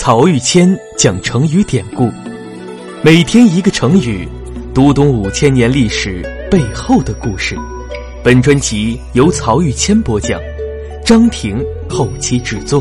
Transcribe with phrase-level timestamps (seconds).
[0.00, 2.08] 曹玉谦讲成语典故，
[3.02, 4.28] 每天一个成语，
[4.72, 7.56] 读懂五千年历史背后的故事。
[8.22, 10.40] 本专辑由曹玉谦播讲，
[11.04, 12.80] 张婷后期制作。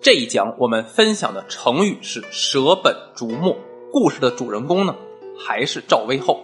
[0.00, 3.58] 这一讲我们分享的成语是“舍本逐末”。
[3.90, 4.94] 故事的主人公呢，
[5.36, 6.40] 还是赵威后。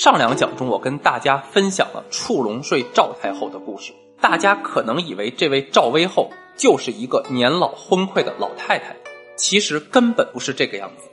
[0.00, 3.92] 上两讲中，我跟大家分享了触龙睡赵太后的故事。
[4.18, 8.96] 大家可能以为这位赵威后就是一个年老昏聩的老太太，
[9.36, 11.06] 其实根本不是这个样子。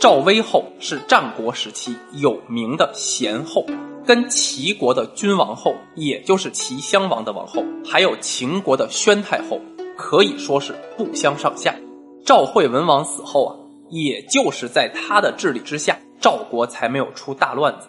[0.00, 3.64] 赵威后是战国时期有名的贤后，
[4.04, 9.60] 跟齐国的君王后，也就是齐襄王的王后，还有秦国的宣太后，
[9.96, 11.72] 可以说是不相上下。
[12.26, 13.54] 赵惠文王死后啊，
[13.90, 17.86] 也就是在他的治理之下，赵国才没有出大乱子。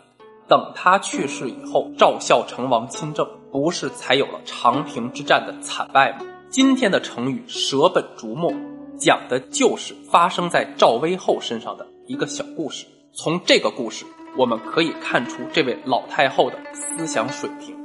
[0.47, 6.25] 等他去世以后，赵孝成王亲政，不是才有了长平之战的惨败吗？
[6.49, 8.53] 今天的成语“舍本逐末”，
[8.99, 12.85] 讲的就是发生在赵威后身上的一个小故事。
[13.11, 14.05] 从这个故事，
[14.37, 17.75] 我们可以看出这位老太后的思想水平。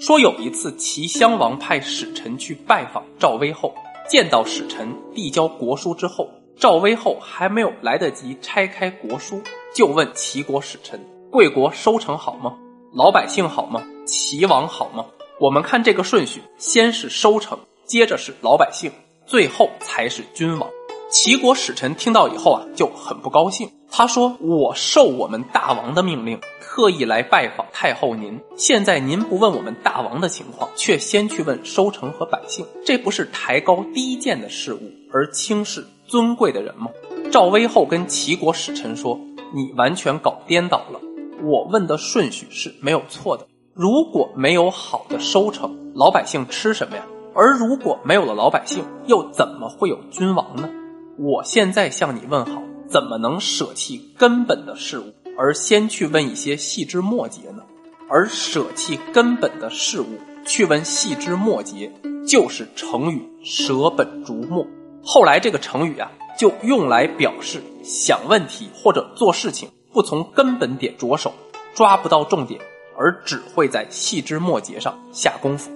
[0.00, 3.74] 说有一次，齐襄王派使臣去拜访赵威后，
[4.08, 9.42] 见到使臣递交国书之后，赵威后还没有来得及拆开国书，
[9.74, 11.00] 就问齐国使臣。
[11.30, 12.54] 贵国收成好吗？
[12.94, 13.82] 老百姓好吗？
[14.06, 15.04] 齐王好吗？
[15.38, 18.90] 我们看这个顺序，先是收成，接着是老百姓，
[19.26, 20.68] 最后才是君王。
[21.10, 23.70] 齐国使臣听到以后啊，就很不高兴。
[23.90, 28.38] 他说：“我受我们大王的命令，特意来拜访太后您。
[28.56, 34.80] 现在您不问我们大王的情况，却先去问收成和百姓，这不是抬高低贱的事物，
[35.12, 36.88] 而轻视尊贵的人吗？”
[37.32, 39.18] 赵威后跟齐国使臣说
[39.54, 41.00] ：“你完全搞颠倒了。”
[41.42, 43.46] 我问的顺序是没有错的。
[43.74, 47.06] 如果没有好的收成，老百姓吃什么呀？
[47.34, 50.68] 而如果没有了老百姓，又怎么会有君王呢？
[51.16, 57.62] 我现在向你问好，怎么能舍弃根本的事物，而先去问一些细枝末节呢？
[58.08, 61.92] 而舍弃根本的事物，去问细枝末节，
[62.26, 64.66] 就是成语“舍本逐末”。
[65.04, 69.68] 后来这个成语啊，就用来表示想问题或者做事情。
[69.92, 71.32] 不从根本点着手，
[71.74, 72.60] 抓不到重点，
[72.96, 75.70] 而只会在细枝末节上下功夫。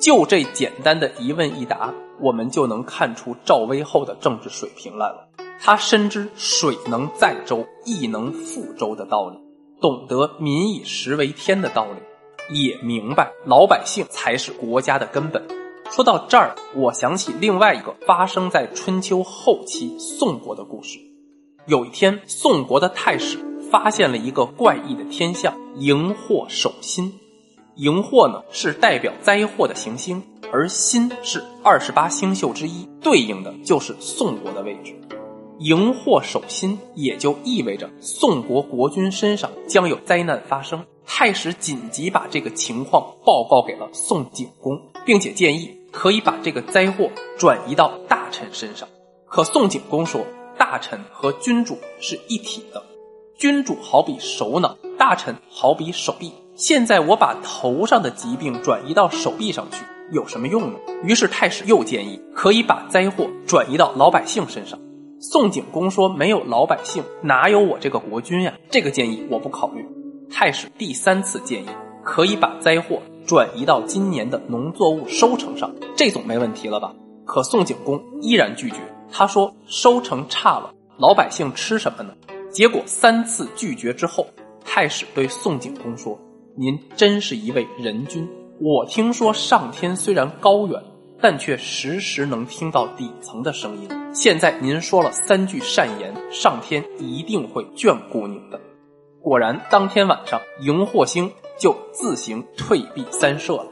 [0.00, 5.28] 就这简单的一问一答，我们就能看出赵威后的政治水平来了。
[5.62, 9.36] 他深知水能载舟，亦能覆舟的道理，
[9.80, 15.46] 懂得民以食为天的道理，也明白老百姓才是国家的根本。
[15.90, 20.98] 说到这儿，我想起另外一个发生在春秋后期宋国的故事。
[21.70, 23.38] 有一天，宋国的太史
[23.70, 27.16] 发现了一个怪异的天象——荧惑守心。
[27.76, 30.20] 荧惑呢是代表灾祸的行星，
[30.52, 34.92] 而心是二十八星宿之一，对应的就是宋国的位置。
[35.60, 40.84] 荧惑守心也就意味着宋国国君身上将有灾难发生。
[41.06, 44.76] 太史紧急把这个情况报告给了宋景公，
[45.06, 47.08] 并且建议可以把这个灾祸
[47.38, 48.88] 转移到大臣身上。
[49.28, 50.20] 可宋景公说。
[50.70, 52.80] 大臣和君主是一体的，
[53.36, 56.32] 君主好比首脑，大臣好比手臂。
[56.54, 60.78] 现在我把头上的疾病转移到手臂上去，有什么用呢？
[61.02, 64.78] 于是太史又建议可以把灾祸转移到老百姓身上。
[65.18, 69.84] 宋景公说：“没有老百姓，哪有我这个国君呀？”这个建议我不考虑。
[70.30, 71.66] 太史第三次建议
[72.04, 76.94] 可以把灾祸转移到今年的农作物收成上，这总没问题了吧？
[77.26, 78.76] 可宋景公依然拒绝。
[79.12, 82.14] 他说：“收成差了，老百姓吃什么呢？”
[82.50, 84.26] 结果三次拒绝之后，
[84.64, 86.18] 太史对宋景公说
[86.56, 88.28] ：“您真是一位仁君。
[88.60, 90.82] 我听说上天虽然高远，
[91.20, 93.88] 但却时时能听到底层的声音。
[94.12, 98.60] 现在您说了三句善言，上天一定会眷顾您的。”
[99.22, 103.66] 果然，当天晚上，荧惑星就自行退避三舍了。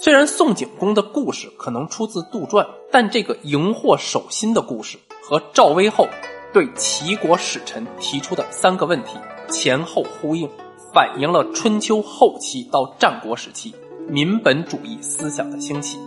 [0.00, 6.06] 虽然宋景公的故事可能出自杜撰，但这个荧惑守心的故事和赵威后
[6.52, 9.18] 对齐国使臣提出的三个问题
[9.50, 10.48] 前后呼应，
[10.94, 13.74] 反映了春秋后期到战国时期
[14.08, 15.98] 民本主义思想的兴起。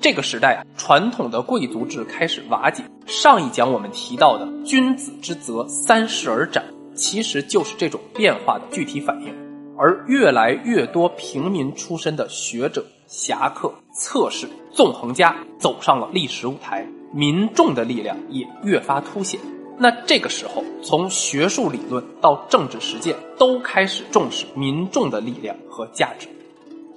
[0.00, 2.82] 这个时代，传统的贵族制开始瓦解。
[3.06, 6.64] 上一讲我们提到的“君子之泽，三世而斩”，
[6.96, 9.32] 其实就是这种变化的具体反应。
[9.78, 12.84] 而越来越多平民出身的学者。
[13.08, 19.40] 侠客、策士、纵横家走上了历史舞台，民众的力量也越发凸显。
[19.78, 26.28] 那这个时候，从学术理论到政治实践，都开始重视民众的力量和价值。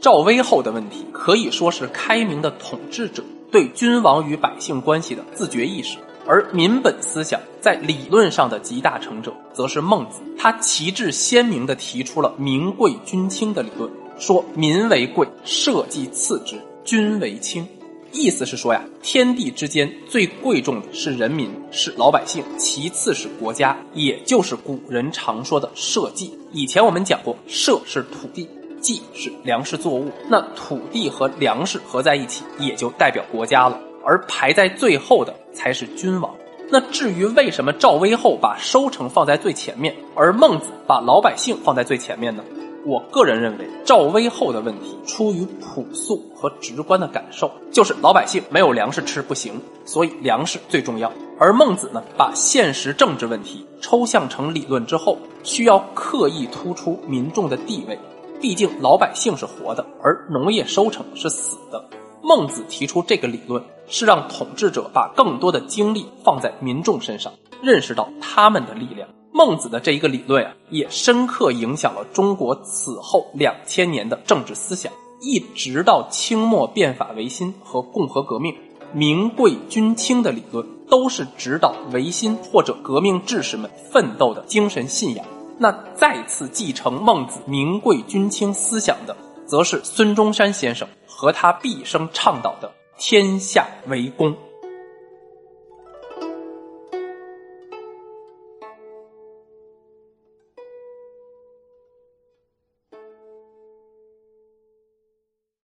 [0.01, 5.97] 赵威后的问题可以说是开明的统治者对君王与百姓关系的自觉意识，
[6.27, 10.19] 而民本思想在理论上的集大成者，则是孟子。
[10.37, 17.67] 他旗帜鲜明地提出了“民贵君轻”的理论，说民为贵，社稷次之，君为轻。
[18.13, 26.37] 意思是说呀，天地之间最贵重的是人民，是老百姓，其次是国家，也就是古人常说的社稷。
[26.51, 28.49] 以前我们讲过，社是土地，
[28.81, 33.79] 稷是粮食作物，那土地和粮食合在一起，也就代表国家了。
[34.03, 36.35] 而排在最后的才是君王。
[36.69, 42.43] 那至于为什么赵威后把收成放在最前面，而孟子把老百姓放在最前面呢？
[42.86, 49.54] 我个人认为，赵威后的问题出于朴素和直观的感受，就是老百姓没有粮食吃不行，
[49.86, 51.12] 所以粮食最重要。
[51.38, 57.98] 而孟子呢，把现实政治问题抽象成理论之后，需要刻意突出民众的地位。
[58.39, 61.83] 毕竟老百姓是活的，而农业收成是死的。
[62.24, 67.31] 孟子提出这个理论，是让统治者把更多的精力放在民众身上，
[67.62, 69.07] 认识到他们的力量。
[69.33, 74.92] 孟子的这一个理论啊，也深刻影响了中国此后两千年的政治思想，
[75.22, 78.54] 一直到清末变法维新和共和革命，
[78.94, 85.25] 民贵君轻的理论都是指导维新或者革命志士们奋斗的精神信仰。
[85.57, 94.36] 那再次继承孟子民贵君轻思想的，则是孙中山先生和他毕生倡导的天下为公。